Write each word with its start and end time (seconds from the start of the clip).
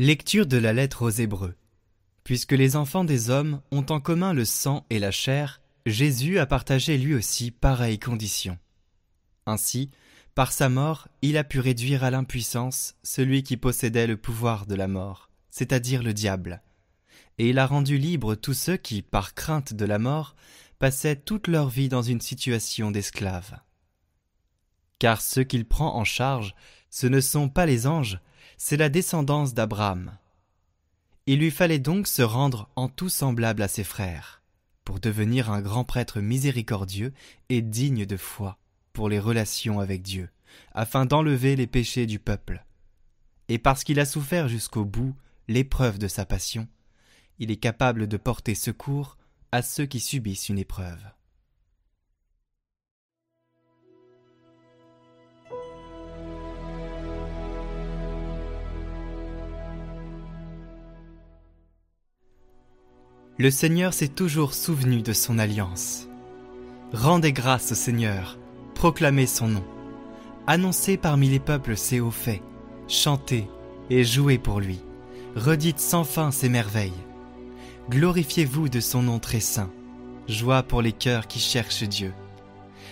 Lecture 0.00 0.46
de 0.46 0.58
la 0.58 0.72
lettre 0.72 1.02
aux 1.02 1.10
Hébreux. 1.10 1.56
Puisque 2.22 2.52
les 2.52 2.76
enfants 2.76 3.02
des 3.02 3.30
hommes 3.30 3.60
ont 3.72 3.84
en 3.90 3.98
commun 3.98 4.32
le 4.32 4.44
sang 4.44 4.86
et 4.90 5.00
la 5.00 5.10
chair, 5.10 5.60
Jésus 5.86 6.38
a 6.38 6.46
partagé 6.46 6.96
lui 6.96 7.16
aussi 7.16 7.50
pareille 7.50 7.98
condition. 7.98 8.58
Ainsi, 9.44 9.90
par 10.36 10.52
sa 10.52 10.68
mort, 10.68 11.08
il 11.20 11.36
a 11.36 11.42
pu 11.42 11.58
réduire 11.58 12.04
à 12.04 12.12
l'impuissance 12.12 12.94
celui 13.02 13.42
qui 13.42 13.56
possédait 13.56 14.06
le 14.06 14.16
pouvoir 14.16 14.66
de 14.66 14.76
la 14.76 14.86
mort, 14.86 15.30
c'est-à-dire 15.50 16.04
le 16.04 16.14
diable. 16.14 16.62
Et 17.38 17.48
il 17.48 17.58
a 17.58 17.66
rendu 17.66 17.98
libre 17.98 18.36
tous 18.36 18.54
ceux 18.54 18.76
qui, 18.76 19.02
par 19.02 19.34
crainte 19.34 19.74
de 19.74 19.84
la 19.84 19.98
mort, 19.98 20.36
passaient 20.78 21.16
toute 21.16 21.48
leur 21.48 21.70
vie 21.70 21.88
dans 21.88 22.02
une 22.02 22.20
situation 22.20 22.92
d'esclave. 22.92 23.58
Car 25.00 25.20
ceux 25.20 25.42
qu'il 25.42 25.66
prend 25.66 25.96
en 25.96 26.04
charge, 26.04 26.54
ce 26.88 27.08
ne 27.08 27.20
sont 27.20 27.48
pas 27.48 27.66
les 27.66 27.88
anges, 27.88 28.20
c'est 28.58 28.76
la 28.76 28.88
descendance 28.88 29.54
d'Abraham. 29.54 30.18
Il 31.26 31.38
lui 31.38 31.52
fallait 31.52 31.78
donc 31.78 32.08
se 32.08 32.22
rendre 32.22 32.68
en 32.74 32.88
tout 32.88 33.08
semblable 33.08 33.62
à 33.62 33.68
ses 33.68 33.84
frères, 33.84 34.42
pour 34.84 34.98
devenir 34.98 35.50
un 35.50 35.62
grand 35.62 35.84
prêtre 35.84 36.20
miséricordieux 36.20 37.14
et 37.48 37.62
digne 37.62 38.04
de 38.04 38.16
foi 38.16 38.58
pour 38.92 39.08
les 39.08 39.20
relations 39.20 39.78
avec 39.78 40.02
Dieu, 40.02 40.28
afin 40.72 41.06
d'enlever 41.06 41.54
les 41.54 41.68
péchés 41.68 42.06
du 42.06 42.18
peuple. 42.18 42.64
Et 43.48 43.58
parce 43.58 43.84
qu'il 43.84 44.00
a 44.00 44.04
souffert 44.04 44.48
jusqu'au 44.48 44.84
bout 44.84 45.14
l'épreuve 45.46 45.98
de 45.98 46.08
sa 46.08 46.26
passion, 46.26 46.66
il 47.38 47.52
est 47.52 47.56
capable 47.56 48.08
de 48.08 48.16
porter 48.16 48.56
secours 48.56 49.16
à 49.52 49.62
ceux 49.62 49.86
qui 49.86 50.00
subissent 50.00 50.48
une 50.48 50.58
épreuve. 50.58 51.02
Le 63.40 63.52
Seigneur 63.52 63.94
s'est 63.94 64.08
toujours 64.08 64.52
souvenu 64.52 65.00
de 65.00 65.12
son 65.12 65.38
alliance. 65.38 66.08
Rendez 66.92 67.32
grâce 67.32 67.70
au 67.70 67.76
Seigneur, 67.76 68.36
proclamez 68.74 69.26
son 69.26 69.46
nom. 69.46 69.64
Annoncez 70.48 70.96
parmi 70.96 71.28
les 71.28 71.38
peuples 71.38 71.76
ses 71.76 72.00
hauts 72.00 72.10
faits, 72.10 72.42
chantez 72.88 73.46
et 73.90 74.02
jouez 74.02 74.38
pour 74.38 74.58
lui. 74.58 74.80
Redites 75.36 75.78
sans 75.78 76.02
fin 76.02 76.32
ses 76.32 76.48
merveilles. 76.48 77.04
Glorifiez-vous 77.90 78.68
de 78.68 78.80
son 78.80 79.02
nom 79.02 79.20
très 79.20 79.38
saint. 79.38 79.70
Joie 80.26 80.64
pour 80.64 80.82
les 80.82 80.92
cœurs 80.92 81.28
qui 81.28 81.38
cherchent 81.38 81.84
Dieu. 81.84 82.12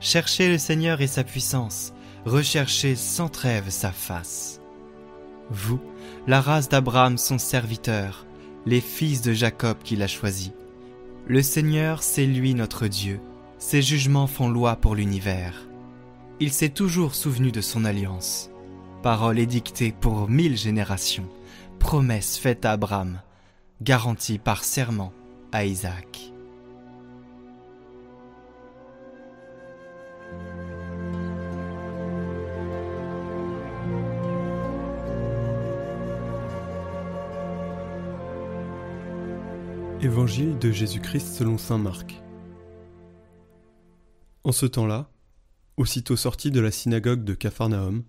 Cherchez 0.00 0.48
le 0.48 0.58
Seigneur 0.58 1.00
et 1.00 1.08
sa 1.08 1.24
puissance, 1.24 1.92
recherchez 2.24 2.94
sans 2.94 3.28
trêve 3.28 3.70
sa 3.70 3.90
face. 3.90 4.60
Vous, 5.50 5.80
la 6.28 6.40
race 6.40 6.68
d'Abraham, 6.68 7.18
son 7.18 7.38
serviteur, 7.38 8.24
les 8.68 8.82
fils 8.82 9.22
de 9.22 9.32
Jacob 9.32 9.78
qu'il 9.82 10.02
a 10.02 10.06
choisis. 10.06 10.52
Le 11.26 11.40
Seigneur, 11.40 12.02
c'est 12.02 12.26
lui 12.26 12.52
notre 12.52 12.86
Dieu. 12.86 13.18
Ses 13.58 13.80
jugements 13.80 14.26
font 14.26 14.50
loi 14.50 14.76
pour 14.76 14.94
l'univers. 14.94 15.66
Il 16.38 16.52
s'est 16.52 16.68
toujours 16.68 17.14
souvenu 17.14 17.50
de 17.50 17.62
son 17.62 17.86
alliance. 17.86 18.50
Parole 19.02 19.38
édictée 19.38 19.94
pour 19.98 20.28
mille 20.28 20.58
générations, 20.58 21.28
promesse 21.78 22.36
faite 22.36 22.66
à 22.66 22.72
Abraham, 22.72 23.22
garantie 23.80 24.38
par 24.38 24.62
serment 24.64 25.14
à 25.50 25.64
Isaac. 25.64 26.34
Évangile 40.00 40.56
de 40.60 40.70
Jésus-Christ 40.70 41.34
selon 41.34 41.58
Saint 41.58 41.76
Marc. 41.76 42.22
En 44.44 44.52
ce 44.52 44.64
temps-là, 44.64 45.10
aussitôt 45.76 46.14
sortis 46.14 46.52
de 46.52 46.60
la 46.60 46.70
synagogue 46.70 47.24
de 47.24 47.34
Capharnaüm, 47.34 48.04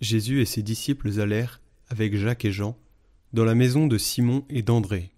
Jésus 0.00 0.40
et 0.40 0.44
ses 0.44 0.62
disciples 0.62 1.20
allèrent, 1.20 1.60
avec 1.88 2.16
Jacques 2.16 2.44
et 2.44 2.52
Jean, 2.52 2.78
dans 3.32 3.44
la 3.44 3.56
maison 3.56 3.88
de 3.88 3.98
Simon 3.98 4.44
et 4.48 4.62
d'André. 4.62 5.10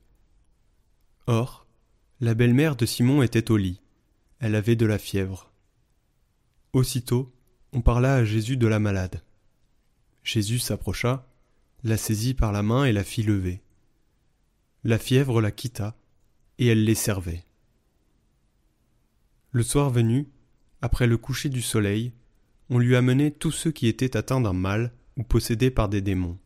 Or, 1.27 1.67
la 2.21 2.33
belle-mère 2.33 2.77
de 2.77 2.87
Simon 2.87 3.21
était 3.21 3.51
au 3.51 3.59
lit, 3.59 3.83
elle 4.39 4.55
avait 4.55 4.77
de 4.77 4.87
la 4.87 4.97
fièvre. 4.97 5.53
Aussitôt, 6.73 7.31
on 7.75 7.83
parla 7.83 8.15
à 8.15 8.25
Jésus 8.25 8.57
de 8.57 8.67
la 8.67 8.79
malade. 8.79 9.23
Jésus 10.25 10.61
s'approcha, 10.61 11.29
la 11.85 11.99
saisit 11.99 12.33
par 12.33 12.53
la 12.53 12.63
main 12.63 12.87
et 12.87 12.93
la 12.93 13.05
fit 13.05 13.23
lever. 13.23 13.61
La 14.83 14.99
fièvre 14.99 15.41
la 15.41 15.51
quitta, 15.51 15.97
et 16.59 16.67
elle 16.67 16.85
les 16.85 16.95
servait. 16.95 17.45
Le 19.53 19.63
soir 19.63 19.91
venu, 19.91 20.29
après 20.81 21.07
le 21.07 21.19
coucher 21.19 21.49
du 21.49 21.61
soleil, 21.61 22.13
on 22.71 22.79
lui 22.79 22.97
amenait 22.97 23.31
tous 23.31 23.51
ceux 23.51 23.73
qui 23.73 23.89
étaient 23.89 24.17
atteints 24.17 24.41
d'un 24.41 24.53
mal 24.53 24.93
ou 25.17 25.23
possédés 25.23 25.71
par 25.71 25.89
des 25.89 26.01
démons. 26.01 26.39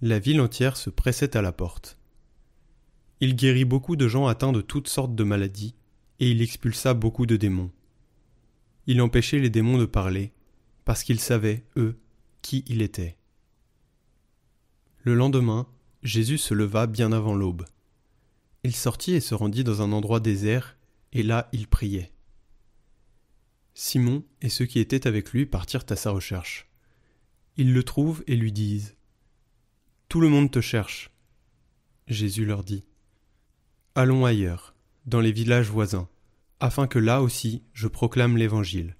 La 0.00 0.18
ville 0.18 0.40
entière 0.40 0.76
se 0.76 0.90
pressait 0.90 1.36
à 1.36 1.42
la 1.42 1.50
porte. 1.50 1.98
Il 3.20 3.34
guérit 3.34 3.64
beaucoup 3.64 3.96
de 3.96 4.06
gens 4.06 4.28
atteints 4.28 4.52
de 4.52 4.60
toutes 4.60 4.88
sortes 4.88 5.16
de 5.16 5.24
maladies, 5.24 5.74
et 6.20 6.30
il 6.30 6.40
expulsa 6.40 6.94
beaucoup 6.94 7.26
de 7.26 7.36
démons. 7.36 7.72
Il 8.86 9.00
empêchait 9.00 9.40
les 9.40 9.50
démons 9.50 9.78
de 9.78 9.86
parler, 9.86 10.32
parce 10.84 11.02
qu'ils 11.02 11.20
savaient, 11.20 11.64
eux, 11.76 11.98
qui 12.42 12.64
il 12.68 12.80
était. 12.80 13.16
Le 15.02 15.14
lendemain, 15.14 15.66
Jésus 16.02 16.38
se 16.38 16.54
leva 16.54 16.86
bien 16.86 17.12
avant 17.12 17.34
l'aube. 17.34 17.64
Il 18.64 18.74
sortit 18.74 19.12
et 19.12 19.20
se 19.20 19.34
rendit 19.34 19.64
dans 19.64 19.82
un 19.82 19.92
endroit 19.92 20.20
désert, 20.20 20.76
et 21.12 21.22
là 21.22 21.48
il 21.52 21.66
priait. 21.66 22.12
Simon 23.74 24.24
et 24.40 24.48
ceux 24.48 24.66
qui 24.66 24.80
étaient 24.80 25.06
avec 25.06 25.30
lui 25.32 25.46
partirent 25.46 25.84
à 25.88 25.96
sa 25.96 26.10
recherche. 26.10 26.68
Ils 27.56 27.72
le 27.72 27.82
trouvent 27.82 28.22
et 28.26 28.36
lui 28.36 28.52
disent 28.52 28.96
Tout 30.08 30.20
le 30.20 30.28
monde 30.28 30.50
te 30.50 30.60
cherche. 30.60 31.10
Jésus 32.06 32.44
leur 32.44 32.64
dit 32.64 32.84
Allons 33.94 34.24
ailleurs, 34.24 34.74
dans 35.06 35.20
les 35.20 35.32
villages 35.32 35.70
voisins, 35.70 36.08
afin 36.60 36.86
que 36.86 36.98
là 36.98 37.22
aussi 37.22 37.62
je 37.72 37.88
proclame 37.88 38.36
l'Évangile, 38.36 38.96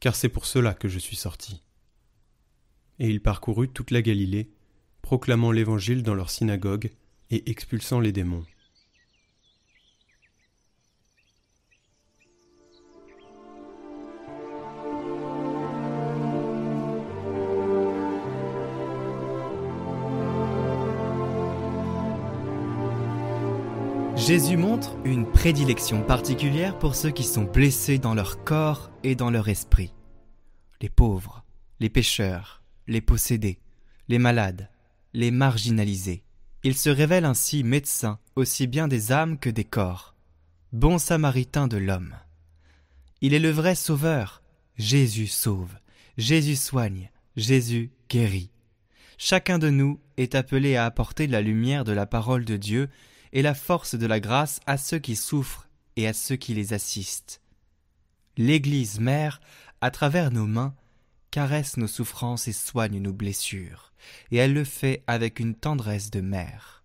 car 0.00 0.14
c'est 0.14 0.28
pour 0.28 0.46
cela 0.46 0.74
que 0.74 0.88
je 0.88 0.98
suis 0.98 1.16
sorti. 1.16 1.62
Et 2.98 3.08
il 3.08 3.20
parcourut 3.20 3.68
toute 3.68 3.90
la 3.90 4.02
Galilée, 4.02 4.50
proclamant 5.06 5.52
l'Évangile 5.52 6.02
dans 6.02 6.16
leur 6.16 6.30
synagogue 6.30 6.90
et 7.30 7.48
expulsant 7.48 8.00
les 8.00 8.10
démons. 8.10 8.44
Jésus 24.16 24.56
montre 24.56 24.96
une 25.04 25.30
prédilection 25.30 26.02
particulière 26.02 26.76
pour 26.80 26.96
ceux 26.96 27.12
qui 27.12 27.22
sont 27.22 27.44
blessés 27.44 27.98
dans 27.98 28.14
leur 28.14 28.42
corps 28.42 28.90
et 29.04 29.14
dans 29.14 29.30
leur 29.30 29.48
esprit. 29.48 29.94
Les 30.80 30.88
pauvres, 30.88 31.44
les 31.78 31.90
pécheurs, 31.90 32.64
les 32.88 33.00
possédés, 33.00 33.60
les 34.08 34.18
malades, 34.18 34.68
les 35.16 35.30
marginalisés. 35.30 36.22
Il 36.62 36.76
se 36.76 36.90
révèle 36.90 37.24
ainsi 37.24 37.64
médecin 37.64 38.18
aussi 38.36 38.66
bien 38.66 38.86
des 38.86 39.12
âmes 39.12 39.38
que 39.38 39.48
des 39.48 39.64
corps, 39.64 40.14
bon 40.72 40.98
samaritain 40.98 41.68
de 41.68 41.78
l'homme. 41.78 42.14
Il 43.22 43.32
est 43.32 43.38
le 43.38 43.50
vrai 43.50 43.74
sauveur. 43.74 44.42
Jésus 44.76 45.26
sauve, 45.26 45.74
Jésus 46.18 46.56
soigne, 46.56 47.10
Jésus 47.34 47.92
guérit. 48.10 48.50
Chacun 49.16 49.58
de 49.58 49.70
nous 49.70 49.98
est 50.18 50.34
appelé 50.34 50.76
à 50.76 50.84
apporter 50.84 51.26
la 51.26 51.40
lumière 51.40 51.84
de 51.84 51.92
la 51.92 52.04
parole 52.04 52.44
de 52.44 52.58
Dieu 52.58 52.90
et 53.32 53.40
la 53.40 53.54
force 53.54 53.94
de 53.94 54.06
la 54.06 54.20
grâce 54.20 54.60
à 54.66 54.76
ceux 54.76 54.98
qui 54.98 55.16
souffrent 55.16 55.66
et 55.96 56.06
à 56.06 56.12
ceux 56.12 56.36
qui 56.36 56.52
les 56.52 56.74
assistent. 56.74 57.40
L'Église 58.36 59.00
mère, 59.00 59.40
à 59.80 59.90
travers 59.90 60.30
nos 60.30 60.46
mains, 60.46 60.74
caresse 61.36 61.76
nos 61.76 61.86
souffrances 61.86 62.48
et 62.48 62.52
soigne 62.54 62.98
nos 62.98 63.12
blessures, 63.12 63.92
et 64.30 64.38
elle 64.38 64.54
le 64.54 64.64
fait 64.64 65.04
avec 65.06 65.38
une 65.38 65.54
tendresse 65.54 66.10
de 66.10 66.22
mère. 66.22 66.82